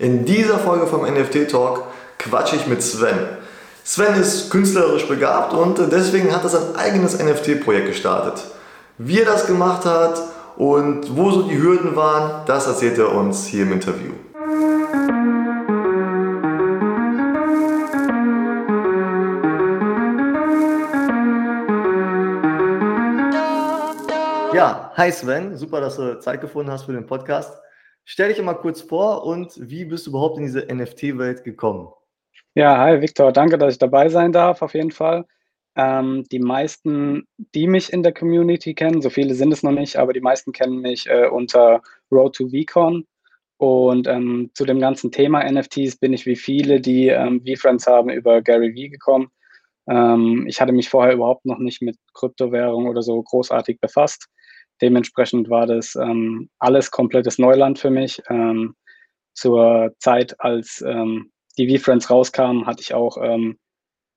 [0.00, 1.82] In dieser Folge vom NFT Talk
[2.18, 3.18] quatsche ich mit Sven.
[3.82, 8.44] Sven ist künstlerisch begabt und deswegen hat er sein eigenes NFT-Projekt gestartet.
[8.96, 10.22] Wie er das gemacht hat
[10.56, 14.12] und wo so die Hürden waren, das erzählt er uns hier im Interview.
[24.54, 27.52] Ja, hi Sven, super, dass du Zeit gefunden hast für den Podcast.
[28.10, 31.88] Stell dich mal kurz vor und wie bist du überhaupt in diese NFT-Welt gekommen?
[32.54, 35.26] Ja, hi Victor, danke, dass ich dabei sein darf, auf jeden Fall.
[35.76, 39.96] Ähm, die meisten, die mich in der Community kennen, so viele sind es noch nicht,
[39.96, 43.06] aber die meisten kennen mich äh, unter Road to VCon.
[43.58, 48.08] Und ähm, zu dem ganzen Thema NFTs bin ich wie viele, die ähm, V-Friends haben,
[48.08, 49.28] über Gary Vee gekommen.
[49.86, 54.28] Ähm, ich hatte mich vorher überhaupt noch nicht mit Kryptowährung oder so großartig befasst.
[54.80, 58.22] Dementsprechend war das ähm, alles komplettes Neuland für mich.
[58.28, 58.74] Ähm,
[59.34, 63.58] zur Zeit, als ähm, die V-Friends rauskamen, hatte ich auch ähm,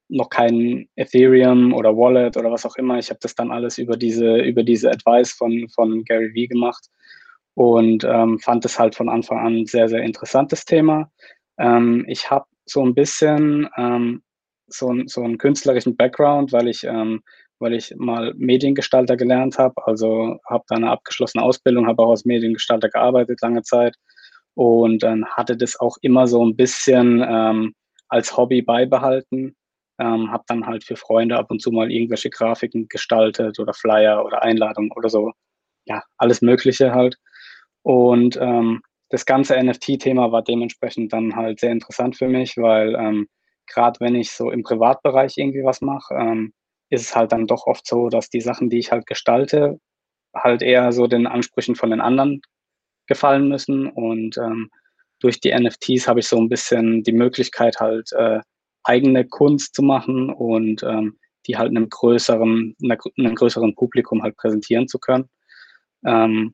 [0.10, 2.98] noch kein Ethereum oder Wallet oder was auch immer.
[2.98, 6.88] Ich habe das dann alles über diese, über diese Advice von, von Gary Vee gemacht
[7.54, 11.12] und ähm, fand es halt von Anfang an ein sehr, sehr interessantes Thema.
[11.58, 13.68] Ähm, ich habe so ein bisschen
[14.68, 16.86] so, so einen künstlerischen Background, weil ich
[17.62, 19.76] weil ich mal Mediengestalter gelernt habe.
[19.86, 23.96] Also habe da eine abgeschlossene Ausbildung, habe auch als Mediengestalter gearbeitet lange Zeit
[24.56, 27.74] und dann hatte das auch immer so ein bisschen ähm,
[28.10, 29.56] als Hobby beibehalten.
[30.00, 34.26] Ähm, habe dann halt für Freunde ab und zu mal irgendwelche Grafiken gestaltet oder Flyer
[34.26, 35.32] oder Einladungen oder so.
[35.86, 37.18] Ja, alles Mögliche halt.
[37.84, 43.28] Und ähm, das ganze NFT-Thema war dementsprechend dann halt sehr interessant für mich, weil ähm,
[43.68, 46.54] gerade wenn ich so im Privatbereich irgendwie was mache, ähm,
[46.92, 49.80] ist es halt dann doch oft so, dass die Sachen, die ich halt gestalte,
[50.36, 52.42] halt eher so den Ansprüchen von den anderen
[53.08, 53.88] gefallen müssen.
[53.88, 54.70] Und ähm,
[55.20, 58.42] durch die NFTs habe ich so ein bisschen die Möglichkeit, halt äh,
[58.84, 64.88] eigene Kunst zu machen und ähm, die halt einem größeren, einem größeren Publikum halt präsentieren
[64.88, 65.30] zu können.
[66.06, 66.54] Ähm,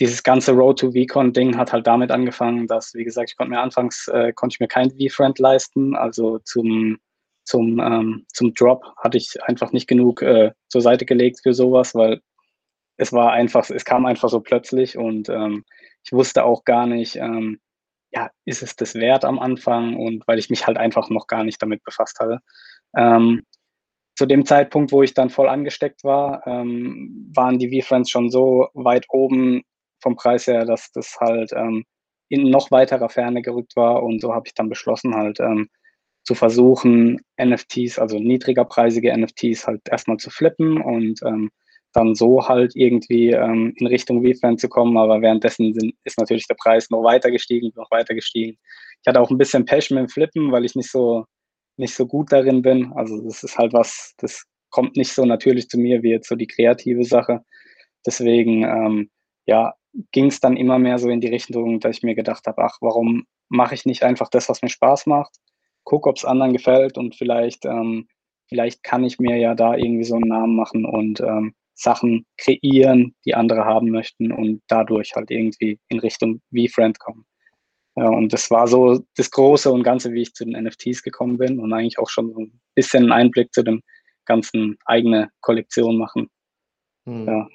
[0.00, 3.60] dieses ganze Road to VCon-Ding hat halt damit angefangen, dass, wie gesagt, ich konnte mir
[3.60, 6.98] anfangs äh, konnte ich mir kein V-Friend leisten, also zum
[7.44, 11.94] zum, ähm, zum Drop hatte ich einfach nicht genug äh, zur Seite gelegt für sowas,
[11.94, 12.20] weil
[12.96, 15.64] es war einfach, es kam einfach so plötzlich und ähm,
[16.04, 17.60] ich wusste auch gar nicht, ähm,
[18.12, 21.44] ja, ist es das wert am Anfang und weil ich mich halt einfach noch gar
[21.44, 22.38] nicht damit befasst hatte.
[22.96, 23.42] Ähm,
[24.16, 28.68] zu dem Zeitpunkt, wo ich dann voll angesteckt war, ähm, waren die V-Friends schon so
[28.74, 29.62] weit oben
[30.00, 31.84] vom Preis her, dass das halt ähm,
[32.28, 35.40] in noch weiterer Ferne gerückt war und so habe ich dann beschlossen, halt
[36.24, 41.50] zu versuchen, NFTs, also niedrigerpreisige NFTs halt erstmal zu flippen und ähm,
[41.92, 44.96] dann so halt irgendwie ähm, in Richtung VFan zu kommen.
[44.96, 48.58] Aber währenddessen sind, ist natürlich der Preis noch weiter gestiegen, noch weiter gestiegen.
[49.02, 51.24] Ich hatte auch ein bisschen Pech mit dem Flippen, weil ich nicht so,
[51.76, 52.92] nicht so gut darin bin.
[52.94, 56.34] Also das ist halt was, das kommt nicht so natürlich zu mir wie jetzt so
[56.34, 57.44] die kreative Sache.
[58.04, 59.10] Deswegen, ähm,
[59.46, 59.74] ja,
[60.10, 62.78] ging es dann immer mehr so in die Richtung, dass ich mir gedacht habe, ach,
[62.80, 65.36] warum mache ich nicht einfach das, was mir Spaß macht?
[65.84, 68.08] Gucke, ob es anderen gefällt und vielleicht, ähm,
[68.48, 73.14] vielleicht kann ich mir ja da irgendwie so einen Namen machen und ähm, Sachen kreieren,
[73.24, 77.26] die andere haben möchten und dadurch halt irgendwie in Richtung wie Friend kommen.
[77.96, 81.38] Ja, und das war so das Große und Ganze, wie ich zu den NFTs gekommen
[81.38, 83.82] bin und eigentlich auch schon so ein bisschen einen Einblick zu dem
[84.24, 86.28] ganzen eigene Kollektion machen.
[87.06, 87.26] Hm.
[87.26, 87.48] Ja.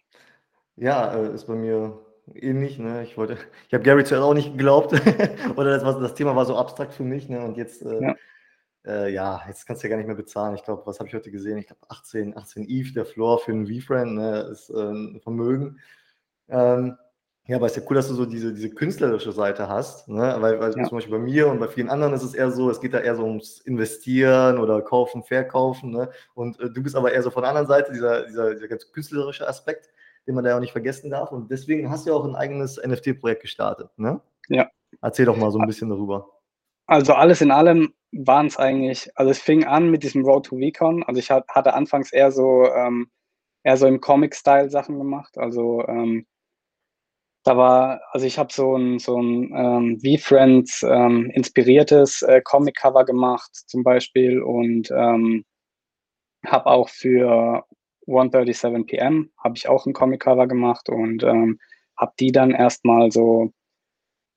[0.77, 1.99] ja, äh, ist bei mir
[2.35, 2.79] ähnlich.
[2.79, 3.03] Ne?
[3.03, 4.93] Ich wollte, ich habe Gary zuerst auch nicht geglaubt.
[5.55, 7.29] Oder das, war, das Thema war so abstrakt für mich.
[7.29, 7.41] Ne?
[7.43, 8.15] Und jetzt, äh, ja.
[8.85, 9.41] Äh, ja.
[9.47, 10.55] jetzt kannst du ja gar nicht mehr bezahlen.
[10.55, 11.57] Ich glaube, was habe ich heute gesehen?
[11.57, 14.39] Ich glaube 18, 18 ETH, der Floor für einen V-Friend, ne?
[14.51, 15.79] ist äh, ein Vermögen.
[16.47, 16.97] Ähm,
[17.49, 20.35] ja, aber es ist ja cool, dass du so diese, diese künstlerische Seite hast, ne?
[20.37, 20.83] weil, weil ja.
[20.83, 22.99] zum Beispiel bei mir und bei vielen anderen ist es eher so, es geht da
[22.99, 25.89] eher so ums Investieren oder Kaufen, Verkaufen.
[25.89, 26.11] Ne?
[26.35, 28.91] Und äh, du bist aber eher so von der anderen Seite, dieser, dieser, dieser ganz
[28.91, 29.89] künstlerische Aspekt
[30.29, 31.31] den man da auch nicht vergessen darf.
[31.31, 33.89] Und deswegen hast du ja auch ein eigenes NFT-Projekt gestartet.
[33.97, 34.21] Ne?
[34.47, 34.69] Ja.
[35.01, 36.29] Erzähl doch mal so ein bisschen darüber.
[36.85, 40.55] Also alles in allem waren es eigentlich, also es fing an mit diesem Road to
[40.55, 41.01] Recon.
[41.03, 43.09] Also ich hatte anfangs eher so, ähm,
[43.63, 45.35] eher so im Comic-Style Sachen gemacht.
[45.35, 46.27] Also ähm,
[47.43, 53.03] da war, also ich habe so ein, so ein ähm, V-Friends ähm, inspiriertes äh, Comic-Cover
[53.03, 55.43] gemacht zum Beispiel und ähm,
[56.45, 57.65] habe auch für
[58.09, 61.59] 137 PM habe ich auch ein Comic-Cover gemacht und ähm,
[61.97, 63.51] habe die dann erstmal so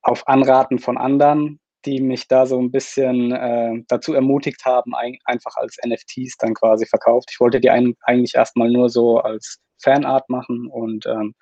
[0.02, 5.18] auf Anraten von anderen, die mich da so ein bisschen äh, dazu ermutigt haben, ein,
[5.24, 7.30] einfach als NFTs dann quasi verkauft.
[7.32, 11.34] Ich wollte die ein, eigentlich erstmal nur so als Fanart machen und ähm,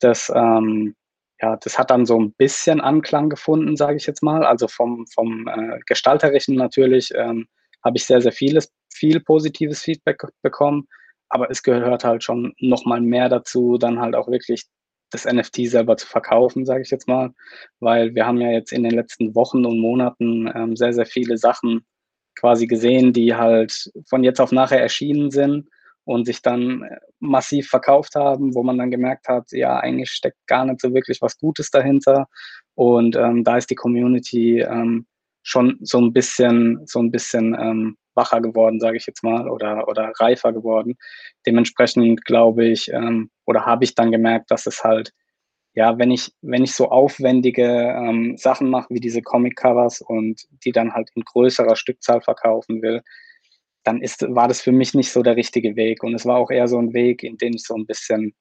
[0.00, 0.94] das, ähm,
[1.40, 4.44] ja, das hat dann so ein bisschen Anklang gefunden, sage ich jetzt mal.
[4.44, 7.46] Also vom, vom äh, Gestalterischen natürlich ähm,
[7.84, 10.86] habe ich sehr, sehr vieles, viel positives Feedback bekommen.
[11.28, 14.64] Aber es gehört halt schon nochmal mehr dazu, dann halt auch wirklich
[15.10, 17.32] das NFT selber zu verkaufen, sage ich jetzt mal.
[17.80, 21.38] Weil wir haben ja jetzt in den letzten Wochen und Monaten ähm, sehr, sehr viele
[21.38, 21.84] Sachen
[22.38, 25.68] quasi gesehen, die halt von jetzt auf nachher erschienen sind
[26.04, 30.38] und sich dann äh, massiv verkauft haben, wo man dann gemerkt hat, ja, eigentlich steckt
[30.46, 32.28] gar nicht so wirklich was Gutes dahinter.
[32.74, 35.06] Und ähm, da ist die Community ähm,
[35.42, 39.88] schon so ein bisschen, so ein bisschen ähm, wacher geworden, sage ich jetzt mal, oder,
[39.88, 40.96] oder reifer geworden.
[41.46, 45.12] Dementsprechend glaube ich, ähm, oder habe ich dann gemerkt, dass es halt,
[45.74, 50.72] ja, wenn ich, wenn ich so aufwendige ähm, Sachen mache wie diese Comic-Covers und die
[50.72, 53.02] dann halt in größerer Stückzahl verkaufen will,
[53.84, 56.02] dann ist, war das für mich nicht so der richtige Weg.
[56.02, 58.34] Und es war auch eher so ein Weg, in den ich so ein bisschen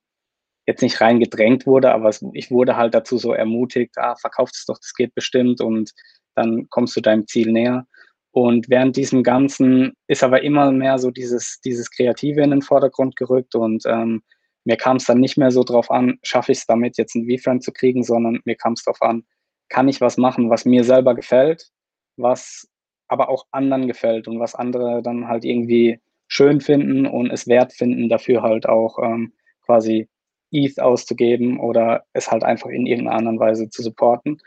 [0.66, 4.66] jetzt nicht reingedrängt wurde, aber es, ich wurde halt dazu so ermutigt, ah, verkauft es
[4.66, 5.92] doch, das geht bestimmt und
[6.34, 7.86] dann kommst du deinem Ziel näher.
[8.36, 13.16] Und während diesem Ganzen ist aber immer mehr so dieses, dieses Kreative in den Vordergrund
[13.16, 14.24] gerückt und ähm,
[14.66, 17.30] mir kam es dann nicht mehr so drauf an, schaffe ich es damit, jetzt einen
[17.30, 19.24] V-Friend zu kriegen, sondern mir kam es darauf an,
[19.70, 21.70] kann ich was machen, was mir selber gefällt,
[22.18, 22.68] was
[23.08, 27.72] aber auch anderen gefällt und was andere dann halt irgendwie schön finden und es wert
[27.72, 29.32] finden, dafür halt auch ähm,
[29.66, 30.10] quasi
[30.52, 34.42] ETH auszugeben oder es halt einfach in irgendeiner anderen Weise zu supporten.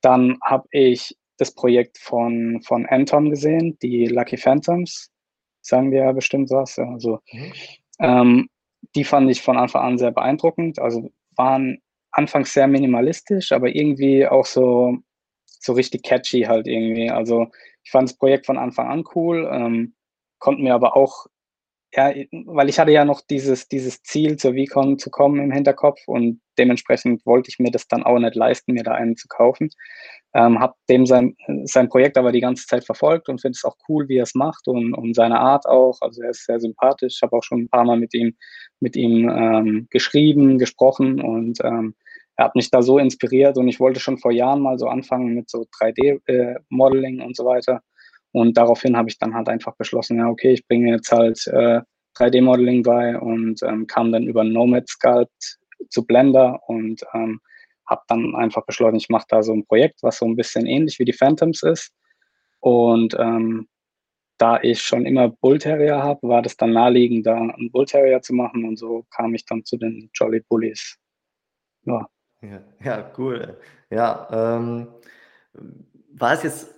[0.00, 5.10] Dann habe ich das Projekt von, von Anton gesehen, die Lucky Phantoms,
[5.60, 6.78] sagen wir ja bestimmt was.
[6.78, 7.52] Also, mhm.
[8.00, 8.48] ähm,
[8.94, 10.78] die fand ich von Anfang an sehr beeindruckend.
[10.78, 11.78] Also waren
[12.10, 14.98] anfangs sehr minimalistisch, aber irgendwie auch so,
[15.46, 17.10] so richtig catchy halt irgendwie.
[17.10, 17.48] Also
[17.82, 19.94] ich fand das Projekt von Anfang an cool, ähm,
[20.38, 21.26] konnte mir aber auch,
[21.96, 22.12] ja,
[22.46, 26.40] weil ich hatte ja noch dieses, dieses Ziel, zur VCon zu kommen im Hinterkopf und
[26.58, 29.70] dementsprechend wollte ich mir das dann auch nicht leisten, mir da einen zu kaufen.
[30.34, 33.76] Ähm, habe dem sein, sein Projekt aber die ganze Zeit verfolgt und finde es auch
[33.88, 35.98] cool, wie er es macht und, und seine Art auch.
[36.00, 37.14] Also er ist sehr sympathisch.
[37.16, 38.34] Ich habe auch schon ein paar Mal mit ihm,
[38.80, 41.94] mit ihm ähm, geschrieben, gesprochen und ähm,
[42.36, 45.34] er hat mich da so inspiriert und ich wollte schon vor Jahren mal so anfangen
[45.34, 47.82] mit so 3D-Modeling äh, und so weiter.
[48.34, 51.80] Und daraufhin habe ich dann halt einfach beschlossen, ja, okay, ich bringe jetzt halt äh,
[52.16, 57.40] 3D-Modeling bei und ähm, kam dann über Nomad Sculpt zu Blender und ähm,
[57.86, 60.98] habe dann einfach beschlossen, ich mache da so ein Projekt, was so ein bisschen ähnlich
[60.98, 61.92] wie die Phantoms ist.
[62.58, 63.68] Und ähm,
[64.36, 68.20] da ich schon immer Bull Terrier habe, war das dann naheliegend, da einen Bull Terrier
[68.20, 70.96] zu machen und so kam ich dann zu den Jolly Bullies.
[71.84, 72.08] Ja.
[72.42, 73.56] Ja, ja, cool.
[73.90, 74.28] Ja,
[74.58, 74.88] ähm,
[76.14, 76.74] war es jetzt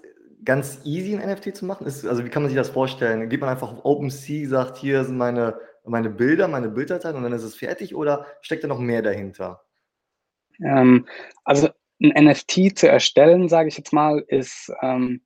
[0.46, 1.87] ganz easy, ein NFT zu machen?
[1.87, 3.28] Ist, also wie kann man sich das vorstellen?
[3.28, 7.32] Geht man einfach auf OpenSea, sagt, hier sind meine, meine Bilder, meine Bilddateien und dann
[7.32, 9.62] ist es fertig oder steckt da noch mehr dahinter?
[10.64, 11.06] Ähm,
[11.44, 11.69] also
[12.02, 15.20] ein NFT zu erstellen, sage ich jetzt mal, ist ähm,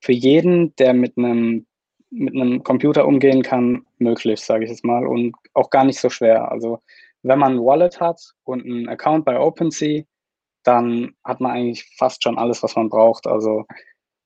[0.00, 1.66] für jeden, der mit einem
[2.10, 6.10] mit einem Computer umgehen kann, möglich, sage ich jetzt mal, und auch gar nicht so
[6.10, 6.50] schwer.
[6.50, 6.82] Also
[7.22, 10.02] wenn man ein Wallet hat und einen Account bei OpenSea,
[10.64, 13.26] dann hat man eigentlich fast schon alles, was man braucht.
[13.26, 13.64] Also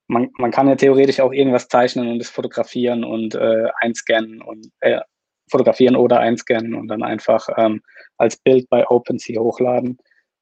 [0.06, 4.70] man, man kann ja theoretisch auch irgendwas zeichnen und es fotografieren und äh, einscannen und
[4.80, 5.00] äh,
[5.50, 7.82] fotografieren oder einscannen und dann einfach ähm,
[8.18, 9.98] als Bild bei OpenSea hochladen.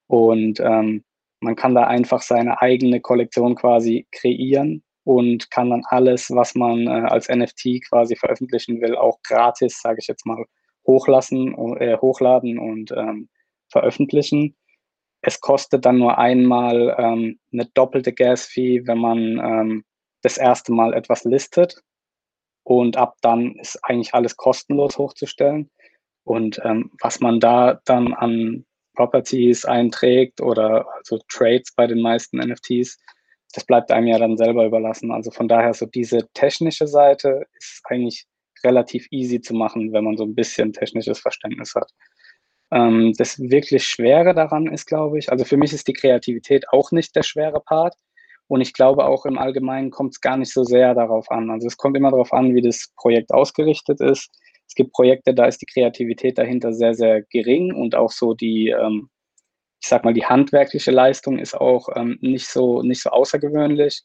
[0.07, 1.05] Und ähm,
[1.41, 6.87] man kann da einfach seine eigene Kollektion quasi kreieren und kann dann alles, was man
[6.87, 10.45] äh, als NFT quasi veröffentlichen will, auch gratis, sage ich jetzt mal,
[10.87, 13.29] hochlassen, äh, hochladen und ähm,
[13.71, 14.55] veröffentlichen.
[15.23, 19.85] Es kostet dann nur einmal ähm, eine doppelte Gas-Fee, wenn man ähm,
[20.23, 21.81] das erste Mal etwas listet.
[22.65, 25.71] Und ab dann ist eigentlich alles kostenlos hochzustellen.
[26.25, 28.65] Und ähm, was man da dann an
[28.95, 32.99] Properties einträgt oder also Trades bei den meisten NFTs,
[33.53, 35.13] das bleibt einem ja dann selber überlassen.
[35.13, 38.27] Also von daher so diese technische Seite ist eigentlich
[38.65, 41.91] relativ easy zu machen, wenn man so ein bisschen technisches Verständnis hat.
[42.73, 46.91] Ähm, das wirklich Schwere daran ist, glaube ich, also für mich ist die Kreativität auch
[46.91, 47.95] nicht der schwere Part.
[48.49, 51.51] Und ich glaube auch im Allgemeinen kommt es gar nicht so sehr darauf an.
[51.51, 54.31] Also es kommt immer darauf an, wie das Projekt ausgerichtet ist.
[54.67, 58.71] Es gibt Projekte, da ist die Kreativität dahinter sehr, sehr gering und auch so die,
[58.71, 59.09] ähm,
[59.81, 64.03] ich sag mal, die handwerkliche Leistung ist auch ähm, nicht, so, nicht so außergewöhnlich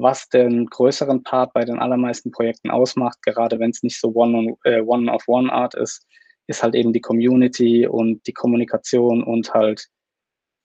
[0.00, 5.74] was den größeren Part bei den allermeisten Projekten ausmacht, gerade wenn es nicht so One-of-One-Art
[5.74, 6.06] äh, ist,
[6.48, 9.86] ist halt eben die Community und die Kommunikation und halt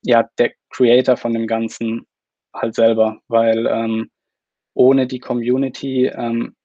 [0.02, 2.08] ja der Creator von dem Ganzen
[2.54, 4.10] halt selber, weil ähm,
[4.74, 6.56] ohne die Community ähm,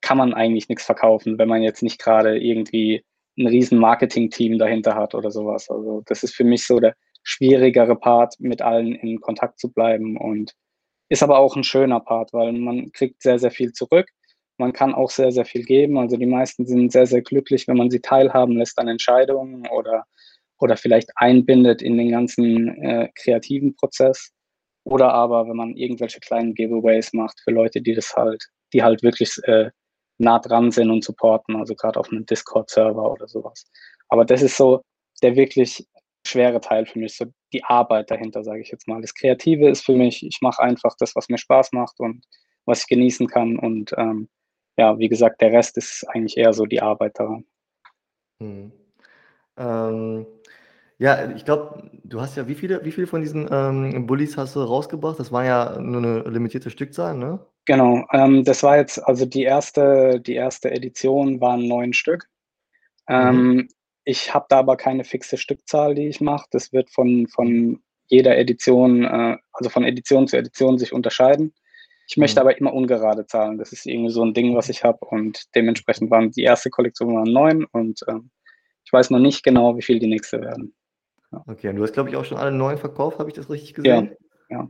[0.00, 3.04] kann man eigentlich nichts verkaufen, wenn man jetzt nicht gerade irgendwie
[3.38, 5.70] ein riesen Marketing-Team dahinter hat oder sowas.
[5.70, 10.16] Also das ist für mich so der schwierigere Part, mit allen in Kontakt zu bleiben
[10.16, 10.54] und
[11.08, 14.08] ist aber auch ein schöner Part, weil man kriegt sehr, sehr viel zurück.
[14.62, 15.98] Man kann auch sehr, sehr viel geben.
[15.98, 20.04] Also die meisten sind sehr, sehr glücklich, wenn man sie teilhaben lässt an Entscheidungen oder,
[20.60, 24.30] oder vielleicht einbindet in den ganzen äh, kreativen Prozess.
[24.84, 28.40] Oder aber, wenn man irgendwelche kleinen Giveaways macht für Leute, die das halt,
[28.72, 29.70] die halt wirklich äh,
[30.18, 33.64] nah dran sind und supporten, also gerade auf einem Discord-Server oder sowas.
[34.10, 34.82] Aber das ist so
[35.22, 35.84] der wirklich
[36.24, 39.00] schwere Teil für mich, so die Arbeit dahinter, sage ich jetzt mal.
[39.00, 42.24] Das Kreative ist für mich, ich mache einfach das, was mir Spaß macht und
[42.64, 43.58] was ich genießen kann.
[43.58, 44.28] Und ähm,
[44.76, 47.44] ja, wie gesagt, der Rest ist eigentlich eher so die Arbeit daran.
[48.40, 48.72] Hm.
[49.56, 50.26] Ähm,
[50.98, 54.54] ja, ich glaube, du hast ja wie viele, wie viele von diesen ähm, Bullies hast
[54.56, 55.18] du rausgebracht?
[55.18, 57.44] Das war ja nur eine limitierte Stückzahl, ne?
[57.64, 62.28] Genau, ähm, das war jetzt, also die erste, die erste Edition waren neun Stück.
[63.08, 63.68] Ähm, mhm.
[64.04, 66.46] Ich habe da aber keine fixe Stückzahl, die ich mache.
[66.50, 71.52] Das wird von, von jeder Edition, äh, also von Edition zu Edition sich unterscheiden.
[72.12, 72.46] Ich möchte mhm.
[72.46, 73.56] aber immer ungerade Zahlen.
[73.56, 74.98] Das ist irgendwie so ein Ding, was ich habe.
[75.06, 78.30] Und dementsprechend waren die erste Kollektion waren neun und ähm,
[78.84, 80.74] ich weiß noch nicht genau, wie viel die nächste werden.
[81.30, 81.42] Ja.
[81.46, 83.72] Okay, und du hast, glaube ich, auch schon alle neun verkauft, habe ich das richtig
[83.72, 84.14] gesehen?
[84.50, 84.68] Ja, ja.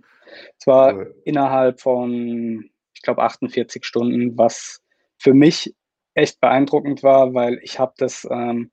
[0.57, 1.15] Es war cool.
[1.25, 4.81] innerhalb von ich glaube, 48 Stunden, was
[5.19, 5.75] für mich
[6.15, 8.71] echt beeindruckend war, weil ich habe das ähm,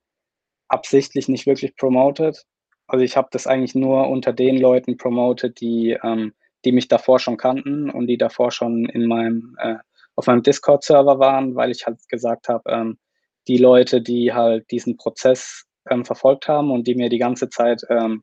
[0.68, 2.46] absichtlich nicht wirklich promoted.
[2.86, 7.18] Also ich habe das eigentlich nur unter den Leuten promoted, die, ähm, die mich davor
[7.18, 9.76] schon kannten und die davor schon in meinem, äh,
[10.16, 12.98] auf meinem Discord-Server waren, weil ich halt gesagt habe, ähm,
[13.48, 17.82] die Leute, die halt diesen Prozess ähm, verfolgt haben und die mir die ganze Zeit
[17.88, 18.22] ähm,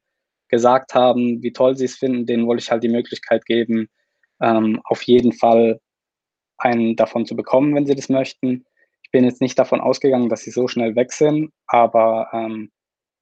[0.49, 3.89] gesagt haben, wie toll sie es finden, denen wollte ich halt die Möglichkeit geben,
[4.41, 5.79] ähm, auf jeden Fall
[6.57, 8.65] einen davon zu bekommen, wenn sie das möchten.
[9.03, 12.71] Ich bin jetzt nicht davon ausgegangen, dass sie so schnell weg sind, aber ähm,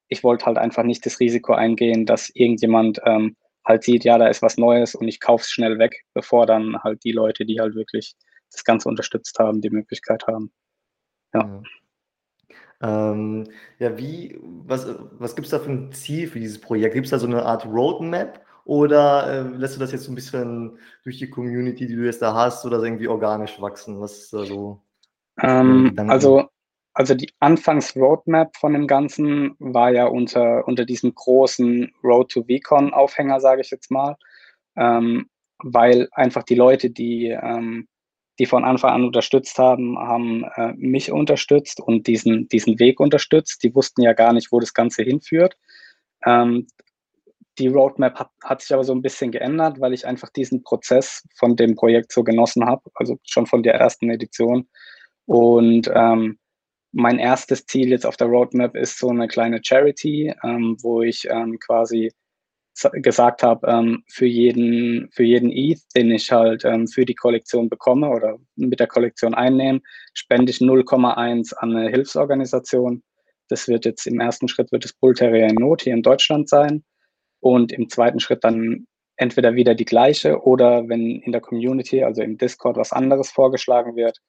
[0.08, 4.28] ich wollte halt einfach nicht das Risiko eingehen, dass irgendjemand ähm, halt sieht, ja, da
[4.28, 7.60] ist was Neues und ich kaufe es schnell weg, bevor dann halt die Leute, die
[7.60, 8.16] halt wirklich
[8.52, 10.52] das Ganze unterstützt haben, die Möglichkeit haben.
[11.34, 11.62] Ja.
[12.82, 13.46] Ja, ähm,
[13.80, 16.94] ja wie, was, was gibt es da für ein Ziel für dieses Projekt?
[16.94, 20.16] Gibt es da so eine Art Roadmap oder äh, lässt du das jetzt so ein
[20.16, 24.00] bisschen durch die Community, die du jetzt da hast, oder irgendwie organisch wachsen?
[24.02, 24.82] Was ist da so?
[25.42, 26.50] Ähm, also,
[26.96, 33.42] also die Anfangs-Roadmap von dem Ganzen war ja unter, unter diesem großen Road to VCon-Aufhänger,
[33.42, 34.16] sage ich jetzt mal,
[34.78, 37.90] ähm, weil einfach die Leute, die, ähm,
[38.40, 43.62] die von Anfang an unterstützt haben, haben äh, mich unterstützt und diesen, diesen Weg unterstützt.
[43.64, 45.58] Die wussten ja gar nicht, wo das Ganze hinführt.
[46.26, 46.66] Ähm,
[47.60, 51.28] die Roadmap hat, hat, sich aber so ein bisschen geändert, weil ich einfach diesen Prozess
[51.36, 54.70] von dem Projekt so genossen habe, also schon von der ersten Edition.
[55.26, 56.38] Und ähm,
[56.96, 61.28] mein erstes Ziel jetzt auf der Roadmap ist so eine kleine Charity, ähm, wo ich
[61.30, 62.14] ähm, quasi
[62.94, 67.70] gesagt habe, ähm, für jeden für jeden ETH, den ich halt ähm, für die Kollektion
[67.70, 69.82] bekomme oder mit der Kollektion einnehme,
[70.14, 73.04] spende ich 0,1 an eine Hilfsorganisation.
[73.50, 76.48] Das wird jetzt im ersten Schritt wird das Bull Terrier in Not hier in Deutschland
[76.48, 76.86] sein
[77.42, 78.88] und im zweiten Schritt dann
[79.18, 83.98] entweder wieder die gleiche oder wenn in der Community, also im Discord, was anderes vorgeschlagen
[83.98, 84.22] wird,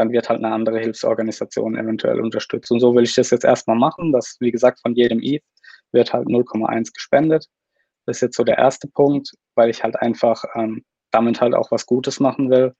[0.00, 2.70] dann wird halt eine andere Hilfsorganisation eventuell unterstützt.
[2.70, 5.44] Und so will ich das jetzt erstmal machen, dass, wie gesagt, von jedem ETH
[5.92, 7.46] wird halt 0,1 gespendet.
[8.06, 11.70] Das ist jetzt so der erste Punkt, weil ich halt einfach ähm, damit halt auch
[11.70, 12.74] was Gutes machen will.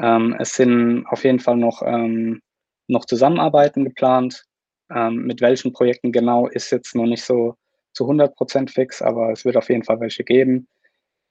[0.00, 2.40] Ähm, es sind auf jeden Fall noch, ähm,
[2.88, 4.44] noch Zusammenarbeiten geplant.
[4.90, 7.54] Ähm, mit welchen Projekten genau ist jetzt noch nicht so
[7.92, 10.66] zu 100 Prozent fix, aber es wird auf jeden Fall welche geben.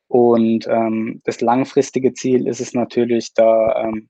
[0.07, 4.07] Und ähm, das langfristige Ziel ist es natürlich, da ähm,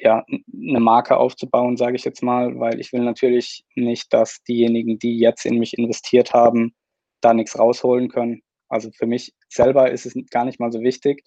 [0.00, 4.98] ja, eine Marke aufzubauen, sage ich jetzt mal, weil ich will natürlich nicht, dass diejenigen,
[4.98, 6.74] die jetzt in mich investiert haben,
[7.20, 8.42] da nichts rausholen können.
[8.68, 11.24] Also für mich selber ist es gar nicht mal so wichtig.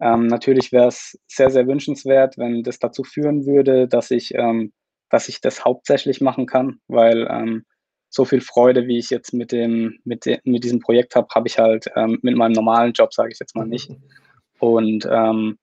[0.00, 4.72] Ähm, natürlich wäre es sehr, sehr wünschenswert, wenn das dazu führen würde, dass ich, ähm,
[5.10, 7.64] dass ich das hauptsächlich machen kann, weil ähm,
[8.08, 11.46] so viel Freude, wie ich jetzt mit dem, mit, de, mit diesem Projekt habe, habe
[11.46, 13.90] ich halt ähm, mit meinem normalen Job, sage ich jetzt mal nicht.
[14.58, 15.58] Und ähm,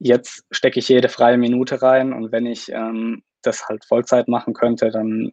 [0.00, 4.54] jetzt stecke ich jede freie Minute rein und wenn ich ähm, das halt Vollzeit machen
[4.54, 5.32] könnte, dann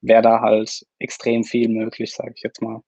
[0.00, 2.82] wäre da halt extrem viel möglich, sage ich jetzt mal.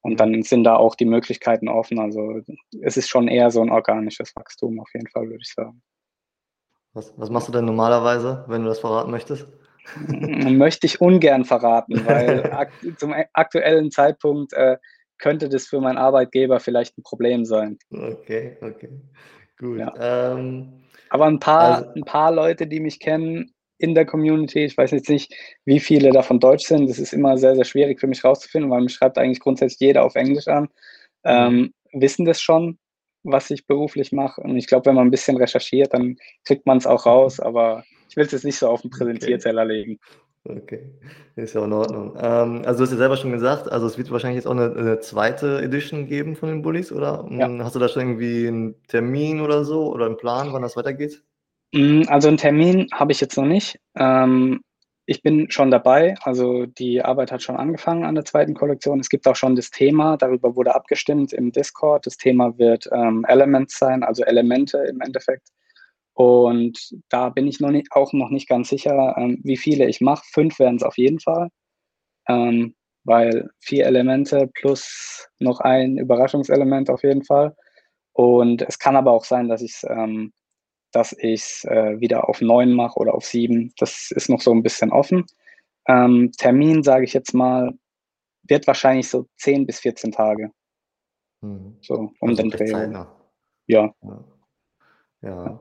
[0.00, 2.00] Und dann sind da auch die Möglichkeiten offen.
[2.00, 2.40] Also
[2.80, 5.80] es ist schon eher so ein organisches Wachstum auf jeden Fall, würde ich sagen.
[6.92, 9.46] Was, was machst du denn normalerweise, wenn du das verraten möchtest?
[10.06, 14.76] Möchte ich ungern verraten, weil ak zum aktuellen Zeitpunkt äh,
[15.18, 17.78] könnte das für meinen Arbeitgeber vielleicht ein Problem sein.
[17.90, 18.90] Okay, okay.
[19.62, 19.78] Gut.
[19.78, 19.94] Ja.
[20.34, 20.72] Ähm,
[21.08, 24.64] Aber ein paar, also, ein paar Leute, die mich kennen, in der Community.
[24.64, 26.88] Ich weiß jetzt nicht, wie viele davon Deutsch sind.
[26.88, 30.04] Das ist immer sehr, sehr schwierig für mich rauszufinden, weil mich schreibt eigentlich grundsätzlich jeder
[30.04, 30.68] auf Englisch an.
[31.24, 32.78] Ähm, wissen das schon,
[33.24, 34.40] was ich beruflich mache.
[34.40, 37.40] Und ich glaube, wenn man ein bisschen recherchiert, dann kriegt man es auch raus.
[37.40, 39.72] Aber ich will es jetzt nicht so auf den Präsentierteller okay.
[39.72, 39.98] legen.
[40.44, 40.90] Okay,
[41.36, 42.16] ist ja in Ordnung.
[42.20, 44.74] Ähm, also du hast ja selber schon gesagt, also es wird wahrscheinlich jetzt auch eine,
[44.74, 47.24] eine zweite Edition geben von den Bullies, oder?
[47.30, 47.46] Ja.
[47.46, 50.76] Hm, hast du da schon irgendwie einen Termin oder so oder einen Plan, wann das
[50.76, 51.22] weitergeht?
[51.72, 53.78] Hm, also einen Termin habe ich jetzt noch nicht.
[53.94, 54.62] Ähm,
[55.06, 58.98] ich bin schon dabei, also die Arbeit hat schon angefangen an der zweiten Kollektion.
[58.98, 62.06] Es gibt auch schon das Thema, darüber wurde abgestimmt im Discord.
[62.06, 65.48] Das Thema wird ähm, Elements sein, also Elemente im Endeffekt.
[66.14, 70.00] Und da bin ich noch nicht, auch noch nicht ganz sicher, ähm, wie viele ich
[70.00, 70.24] mache.
[70.32, 71.48] Fünf werden es auf jeden Fall,
[72.28, 77.56] ähm, weil vier Elemente plus noch ein Überraschungselement auf jeden Fall.
[78.12, 80.32] Und es kann aber auch sein, dass ich es ähm,
[80.92, 83.72] dass ich äh, wieder auf neun mache oder auf sieben.
[83.78, 85.24] Das ist noch so ein bisschen offen.
[85.88, 87.72] Ähm, Termin, sage ich jetzt mal,
[88.44, 90.50] wird wahrscheinlich so 10 bis 14 Tage.
[91.42, 91.76] Hm.
[91.80, 92.70] So um also den Dreh.
[92.70, 93.14] Ja.
[93.66, 93.94] Ja.
[95.22, 95.60] ja.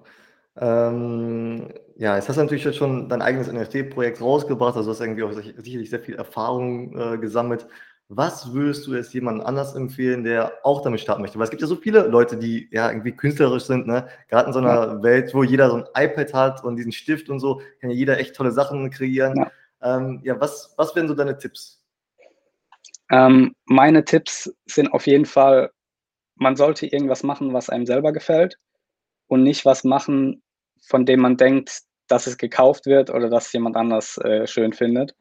[0.62, 5.34] Ähm, ja, jetzt hast du natürlich schon dein eigenes NFT-Projekt rausgebracht, also hast irgendwie auch
[5.34, 7.68] sicherlich sehr viel Erfahrung äh, gesammelt.
[8.10, 11.39] Was würdest du jetzt jemandem anders empfehlen, der auch damit starten möchte?
[11.39, 14.08] Weil es gibt ja so viele Leute, die ja irgendwie künstlerisch sind, ne?
[14.27, 15.03] Gerade in so einer ja.
[15.03, 18.20] Welt, wo jeder so ein iPad hat und diesen Stift und so, kann ja jeder
[18.20, 19.38] echt tolle Sachen kreieren.
[19.38, 21.82] Ja, ähm, ja was, was wären so deine Tipps?
[23.10, 25.72] Ähm, meine Tipps sind auf jeden Fall,
[26.36, 28.58] man sollte irgendwas machen, was einem selber gefällt
[29.27, 30.44] und nicht was machen,
[30.82, 35.16] von dem man denkt, dass es gekauft wird oder dass jemand anders äh, schön findet.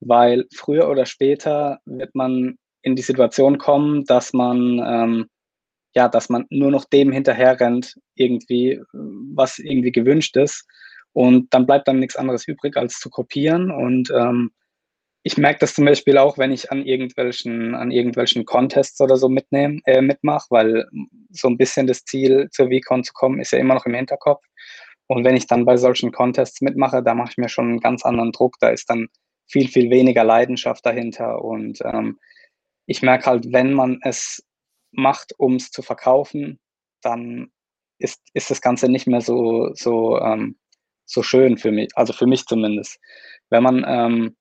[0.00, 5.28] Weil früher oder später wird man in die Situation kommen, dass man ähm,
[5.94, 10.64] ja, dass man nur noch dem hinterher rennt, irgendwie, was irgendwie gewünscht ist.
[11.12, 13.70] Und dann bleibt dann nichts anderes übrig, als zu kopieren.
[13.70, 14.52] Und ähm,
[15.24, 19.28] ich merke das zum Beispiel auch, wenn ich an irgendwelchen, an irgendwelchen Contests oder so
[19.28, 20.86] mitnehme, äh, mitmache, weil
[21.30, 24.44] so ein bisschen das Ziel, zur VCon zu kommen, ist ja immer noch im Hinterkopf.
[25.08, 28.04] Und wenn ich dann bei solchen Contests mitmache, da mache ich mir schon einen ganz
[28.04, 28.56] anderen Druck.
[28.60, 29.08] Da ist dann
[29.46, 31.42] viel, viel weniger Leidenschaft dahinter.
[31.42, 32.18] Und ähm,
[32.86, 34.44] ich merke halt, wenn man es
[34.92, 36.58] macht, um es zu verkaufen,
[37.02, 37.50] dann
[37.98, 40.56] ist, ist das Ganze nicht mehr so, so, ähm,
[41.06, 43.00] so schön für mich, also für mich zumindest.
[43.50, 44.36] Wenn man ähm,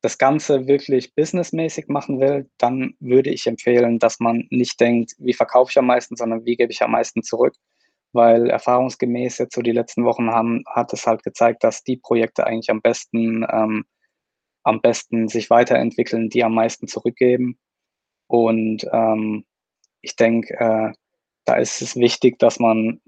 [0.00, 5.34] das Ganze wirklich businessmäßig machen will, dann würde ich empfehlen, dass man nicht denkt, wie
[5.34, 7.54] verkaufe ich am meisten, sondern wie gebe ich am meisten zurück.
[8.12, 12.46] Weil erfahrungsgemäß jetzt so die letzten Wochen haben, hat es halt gezeigt, dass die Projekte
[12.46, 13.84] eigentlich am besten, ähm,
[14.64, 17.58] am besten sich weiterentwickeln, die am meisten zurückgeben.
[18.26, 19.44] Und ähm,
[20.00, 20.92] ich denke, äh,
[21.44, 23.00] da ist es wichtig, dass man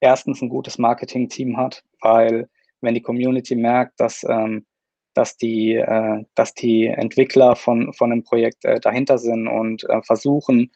[0.00, 2.48] erstens ein gutes Marketing-Team hat, weil
[2.80, 4.66] wenn die Community merkt, dass ähm,
[5.14, 10.02] dass die, äh, dass die Entwickler von, von einem Projekt äh, dahinter sind und äh,
[10.02, 10.70] versuchen,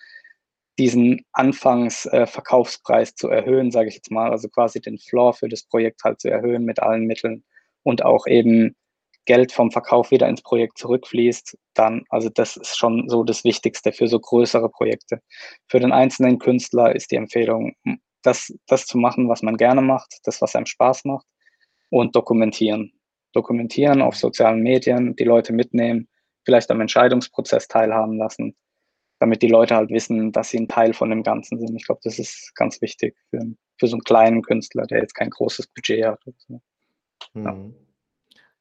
[0.78, 6.04] diesen Anfangsverkaufspreis zu erhöhen, sage ich jetzt mal, also quasi den Floor für das Projekt
[6.04, 7.44] halt zu erhöhen mit allen Mitteln
[7.82, 8.76] und auch eben
[9.24, 13.92] Geld vom Verkauf wieder ins Projekt zurückfließt, dann, also das ist schon so das Wichtigste
[13.92, 15.20] für so größere Projekte.
[15.68, 17.74] Für den einzelnen Künstler ist die Empfehlung,
[18.22, 21.26] das, das zu machen, was man gerne macht, das, was einem Spaß macht
[21.90, 22.92] und dokumentieren
[23.36, 26.08] dokumentieren auf sozialen Medien, die Leute mitnehmen,
[26.44, 28.56] vielleicht am Entscheidungsprozess teilhaben lassen,
[29.18, 31.74] damit die Leute halt wissen, dass sie ein Teil von dem Ganzen sind.
[31.76, 33.40] Ich glaube, das ist ganz wichtig für,
[33.78, 36.20] für so einen kleinen Künstler, der jetzt kein großes Budget hat.
[36.48, 36.60] So.
[37.34, 37.52] Ja.
[37.52, 37.74] Mhm.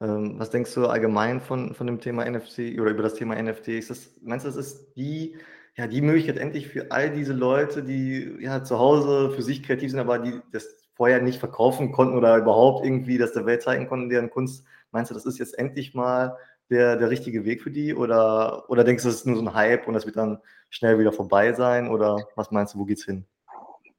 [0.02, 3.70] Ähm, was denkst du allgemein von, von dem Thema NFT oder über das Thema NFT?
[3.70, 5.38] Ist das, meinst du, das ist die,
[5.76, 9.92] ja, die Möglichkeit endlich für all diese Leute, die ja zu Hause für sich kreativ
[9.92, 13.88] sind, aber die das vorher nicht verkaufen konnten oder überhaupt irgendwie das der Welt zeigen
[13.88, 14.66] konnten, deren Kunst.
[14.92, 16.38] Meinst du, das ist jetzt endlich mal
[16.70, 17.94] der, der richtige Weg für die?
[17.94, 21.00] Oder, oder denkst du, das ist nur so ein Hype und das wird dann schnell
[21.00, 21.90] wieder vorbei sein?
[21.90, 23.26] Oder was meinst du, wo geht's hin?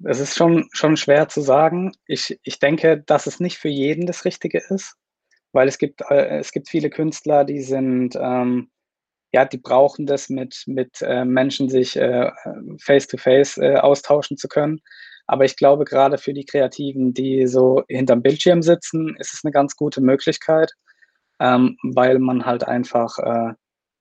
[0.04, 1.92] Es ist schon, schon schwer zu sagen.
[2.06, 4.96] Ich, ich denke, dass es nicht für jeden das Richtige ist,
[5.52, 8.70] weil es gibt, äh, es gibt viele Künstler, die sind, ähm,
[9.32, 12.30] ja, die brauchen das mit, mit äh, Menschen sich äh,
[12.78, 14.80] -face, äh, austauschen zu können.
[15.26, 19.50] Aber ich glaube, gerade für die Kreativen, die so hinterm Bildschirm sitzen, ist es eine
[19.50, 20.72] ganz gute Möglichkeit,
[21.40, 23.54] ähm, weil man halt einfach äh,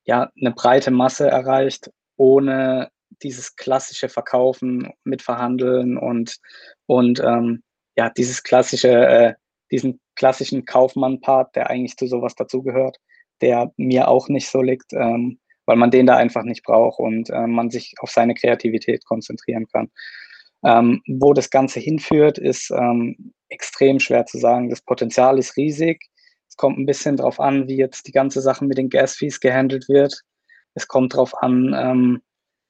[0.06, 2.90] ja, eine breite Masse erreicht, ohne
[3.24, 6.38] dieses klassische Verkaufen mit Verhandeln und,
[6.86, 7.64] und ähm,
[7.96, 9.34] ja, dieses klassische, äh,
[9.72, 12.98] diesen klassischen Kaufmann-Part, der eigentlich zu sowas dazugehört,
[13.42, 17.30] der mir auch nicht so liegt, ähm, weil man den da einfach nicht braucht und
[17.30, 19.90] äh, man sich auf seine Kreativität konzentrieren kann.
[20.64, 24.70] Ähm, wo das Ganze hinführt, ist ähm, extrem schwer zu sagen.
[24.70, 26.02] Das Potenzial ist riesig.
[26.56, 29.90] Es kommt ein bisschen drauf an, wie jetzt die ganze Sache mit den Gas-Fees gehandelt
[29.90, 30.22] wird.
[30.74, 32.22] Es kommt darauf an, ähm,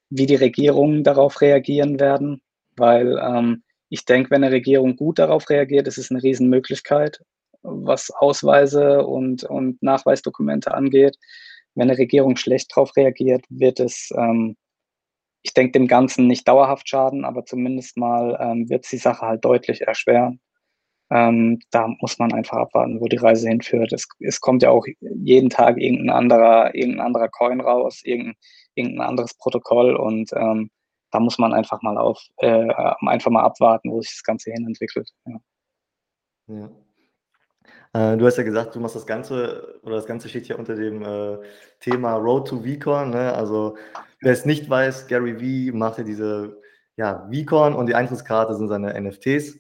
[0.10, 2.42] wie die Regierungen darauf reagieren werden,
[2.78, 7.22] weil ähm, ich denke, wenn eine Regierung gut darauf reagiert, ist es eine Riesenmöglichkeit,
[7.62, 11.18] was Ausweise und, und Nachweisdokumente angeht.
[11.76, 14.58] Wenn eine Regierung schlecht darauf reagiert, wird es, ähm,
[15.44, 19.28] ich denke, dem Ganzen nicht dauerhaft schaden, aber zumindest mal ähm, wird es die Sache
[19.28, 20.40] halt deutlich erschweren.
[21.12, 23.94] Ähm, da muss man einfach abwarten, wo die Reise hinführt.
[23.94, 28.36] Es, es kommt ja auch jeden Tag irgendein anderer, irgendein anderer Coin raus, irgendein,
[28.74, 30.70] irgendein anderes Protokoll und ähm,
[31.12, 32.74] da muss man einfach mal auf, äh,
[33.08, 35.10] einfach mal abwarten, wo sich das Ganze hin entwickelt.
[35.26, 35.40] Ja.
[36.48, 36.70] ja.
[37.94, 40.76] Äh, du hast ja gesagt, du machst das Ganze, oder das Ganze steht ja unter
[40.76, 41.38] dem äh,
[41.80, 43.12] Thema Road to VCon.
[43.12, 43.34] Ne?
[43.34, 43.78] Also,
[44.20, 46.62] wer es nicht weiß, Gary Vee macht ja diese
[46.98, 49.60] ja, VCon und die Eintrittskarte sind seine NFTs.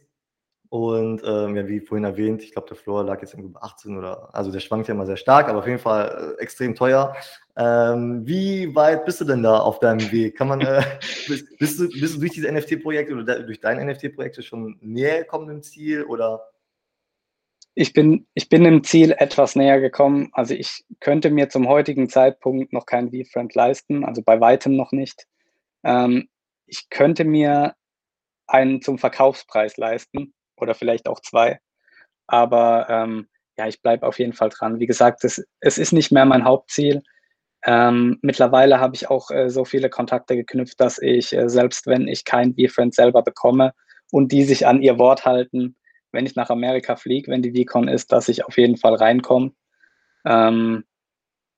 [0.69, 3.97] Und ähm, ja, wie vorhin erwähnt, ich glaube, der Floor lag jetzt irgendwie bei 18
[3.97, 7.15] oder, also der schwankt ja immer sehr stark, aber auf jeden Fall äh, extrem teuer.
[7.55, 10.37] Ähm, wie weit bist du denn da auf deinem Weg?
[10.37, 10.81] Kann man, äh,
[11.27, 15.49] bist, bist, du, bist du durch diese NFT-Projekte oder durch deine NFT-Projekte schon näher gekommen
[15.49, 16.49] im Ziel oder?
[17.75, 20.29] Ich bin, ich bin dem Ziel etwas näher gekommen.
[20.31, 24.91] Also ich könnte mir zum heutigen Zeitpunkt noch kein V-Friend leisten, also bei weitem noch
[24.91, 25.27] nicht.
[25.83, 26.29] Ähm,
[26.65, 27.75] ich könnte mir
[28.47, 31.59] einen zum Verkaufspreis leisten oder vielleicht auch zwei.
[32.27, 34.79] Aber ähm, ja, ich bleibe auf jeden Fall dran.
[34.79, 37.01] Wie gesagt, es, es ist nicht mehr mein Hauptziel.
[37.65, 42.07] Ähm, mittlerweile habe ich auch äh, so viele Kontakte geknüpft, dass ich, äh, selbst wenn
[42.07, 43.73] ich kein V-Friend selber bekomme
[44.11, 45.75] und die sich an ihr Wort halten,
[46.11, 49.51] wenn ich nach Amerika fliege, wenn die VCon ist, dass ich auf jeden Fall reinkomme.
[50.25, 50.83] Ähm,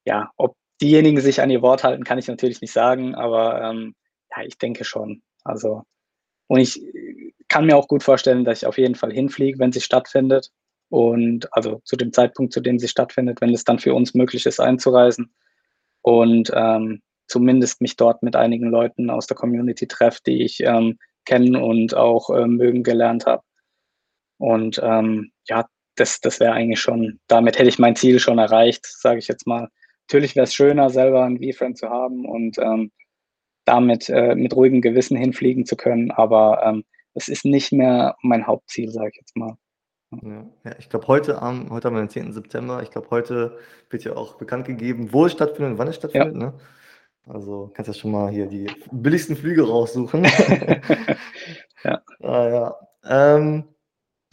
[0.04, 3.94] ja, ob diejenigen sich an ihr Wort halten, kann ich natürlich nicht sagen, aber ähm,
[4.34, 5.22] ja, ich denke schon.
[5.44, 5.82] Also,
[6.48, 6.82] und ich
[7.48, 10.50] kann mir auch gut vorstellen, dass ich auf jeden Fall hinfliege, wenn sie stattfindet.
[10.90, 14.46] Und also zu dem Zeitpunkt, zu dem sie stattfindet, wenn es dann für uns möglich
[14.46, 15.34] ist, einzureisen.
[16.02, 20.98] Und ähm, zumindest mich dort mit einigen Leuten aus der Community treffe, die ich ähm,
[21.26, 23.42] kennen und auch äh, mögen gelernt habe.
[24.38, 28.86] Und ähm, ja, das, das wäre eigentlich schon, damit hätte ich mein Ziel schon erreicht,
[28.86, 29.68] sage ich jetzt mal.
[30.06, 32.92] Natürlich wäre es schöner, selber einen V-Friend zu haben und ähm,
[33.68, 38.46] damit äh, mit ruhigem Gewissen hinfliegen zu können, aber ähm, es ist nicht mehr mein
[38.46, 39.56] Hauptziel, sage ich jetzt mal.
[40.10, 40.46] Ja,
[40.78, 42.32] ich glaube, heute, am, heute haben wir den 10.
[42.32, 42.82] September.
[42.82, 43.58] Ich glaube, heute
[43.90, 46.32] wird ja auch bekannt gegeben, wo es stattfindet und wann es stattfindet.
[46.32, 46.38] Ja.
[46.38, 46.54] Ne?
[47.26, 50.24] Also kannst du ja schon mal hier die billigsten Flüge raussuchen.
[51.84, 52.00] ja.
[52.22, 52.74] Ah, ja.
[53.04, 53.64] Ähm,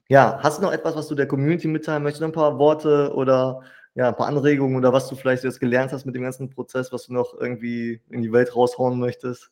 [0.08, 2.24] ja, hast du noch etwas, was du der Community mitteilen möchtest?
[2.24, 3.62] Ein paar Worte oder
[3.96, 6.92] ja, ein paar Anregungen oder was du vielleicht jetzt gelernt hast mit dem ganzen Prozess,
[6.92, 9.52] was du noch irgendwie in die Welt raushauen möchtest?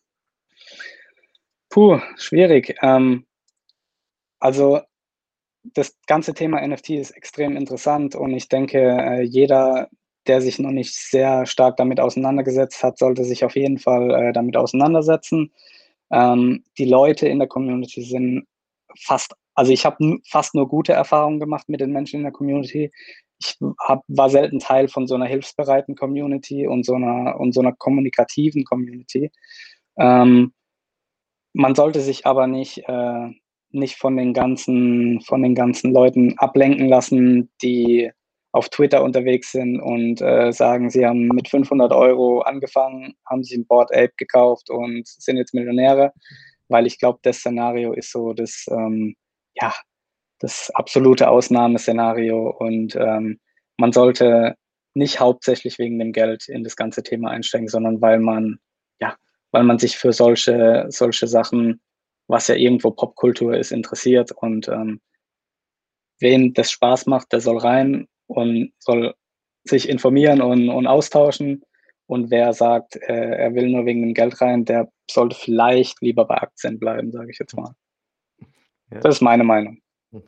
[1.69, 2.75] Puh, schwierig.
[2.81, 3.25] Ähm,
[4.39, 4.81] also
[5.63, 9.89] das ganze Thema NFT ist extrem interessant und ich denke, äh, jeder,
[10.27, 14.33] der sich noch nicht sehr stark damit auseinandergesetzt hat, sollte sich auf jeden Fall äh,
[14.33, 15.53] damit auseinandersetzen.
[16.11, 18.45] Ähm, die Leute in der Community sind
[18.99, 22.91] fast also ich habe fast nur gute Erfahrungen gemacht mit den Menschen in der Community.
[23.43, 27.61] Ich hab, war selten Teil von so einer hilfsbereiten Community und so einer, und so
[27.61, 29.31] einer kommunikativen Community.
[29.97, 30.53] Ähm,
[31.53, 33.29] man sollte sich aber nicht, äh,
[33.71, 38.11] nicht von den ganzen, von den ganzen Leuten ablenken lassen, die
[38.53, 43.57] auf Twitter unterwegs sind und äh, sagen, sie haben mit 500 Euro angefangen, haben sich
[43.57, 46.13] ein Board Ape gekauft und sind jetzt Millionäre,
[46.69, 49.15] weil ich glaube, das Szenario ist so das, ähm,
[49.55, 49.73] ja,
[50.43, 53.39] das absolute Ausnahmeszenario und ähm,
[53.77, 54.55] man sollte
[54.93, 58.59] nicht hauptsächlich wegen dem Geld in das ganze Thema einsteigen, sondern weil man,
[58.99, 59.15] ja,
[59.51, 61.79] weil man sich für solche, solche Sachen,
[62.27, 64.99] was ja irgendwo Popkultur ist, interessiert und ähm,
[66.19, 69.15] wen das Spaß macht, der soll rein und soll
[69.63, 71.63] sich informieren und, und austauschen.
[72.05, 76.25] Und wer sagt, äh, er will nur wegen dem Geld rein, der sollte vielleicht lieber
[76.25, 77.73] bei Aktien bleiben, sage ich jetzt mal.
[78.91, 78.99] Ja.
[78.99, 79.82] Das ist meine Meinung.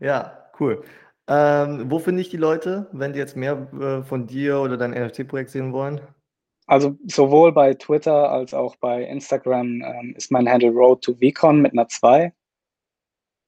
[0.00, 0.82] Ja, cool.
[1.28, 4.92] Ähm, wo finde ich die Leute, wenn die jetzt mehr äh, von dir oder dein
[4.92, 6.00] NFT-Projekt sehen wollen?
[6.66, 11.60] Also sowohl bei Twitter als auch bei Instagram ähm, ist mein Handle Road to VCon
[11.60, 12.32] mit einer 2.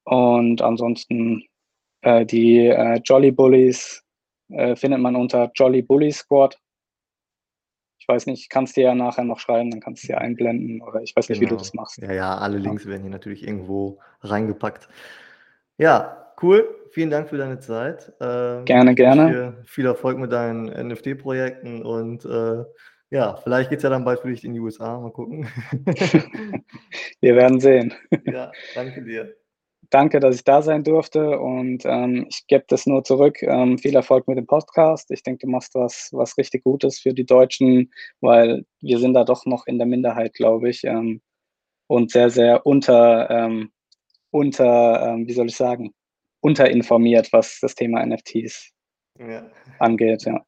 [0.04, 1.44] Und ansonsten
[2.02, 4.02] äh, die äh, Jolly Bullies
[4.48, 6.58] äh, findet man unter Jolly Bully Squad.
[7.98, 11.02] Ich weiß nicht, kannst dir ja nachher noch schreiben, dann kannst du sie einblenden oder
[11.02, 11.52] ich weiß nicht, genau.
[11.52, 11.62] wie du genau.
[11.62, 11.98] das machst.
[11.98, 14.88] Ja, ja, alle Links werden hier natürlich irgendwo reingepackt.
[15.78, 16.68] Ja, cool.
[16.92, 18.12] Vielen Dank für deine Zeit.
[18.20, 19.56] Ähm, gerne, gerne.
[19.64, 22.64] Viel Erfolg mit deinen NFT-Projekten und äh,
[23.10, 24.98] ja, vielleicht geht es ja dann bald für dich in die USA.
[24.98, 25.46] Mal gucken.
[27.20, 27.92] Wir werden sehen.
[28.24, 29.34] Ja, danke dir.
[29.90, 33.42] Danke, dass ich da sein durfte und ähm, ich gebe das nur zurück.
[33.42, 35.10] Ähm, viel Erfolg mit dem Podcast.
[35.10, 39.24] Ich denke, du machst was, was richtig Gutes für die Deutschen, weil wir sind da
[39.24, 41.20] doch noch in der Minderheit, glaube ich, ähm,
[41.88, 43.72] und sehr, sehr unter, ähm,
[44.32, 45.92] unter, ähm, wie soll ich sagen,
[46.40, 48.72] unterinformiert, was das Thema NFTs
[49.18, 49.48] ja.
[49.78, 50.24] angeht.
[50.24, 50.44] Ja.